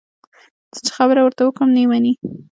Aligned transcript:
زه 0.75 0.79
چې 0.85 0.91
خبره 0.97 1.21
ورته 1.23 1.41
وکړم، 1.43 1.69
نه 1.75 1.79
یې 1.83 1.87
مني. 1.91 2.13